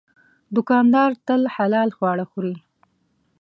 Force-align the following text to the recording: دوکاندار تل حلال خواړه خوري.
دوکاندار 0.55 1.11
تل 1.25 1.41
حلال 1.55 1.89
خواړه 1.97 2.25
خوري. 2.31 2.55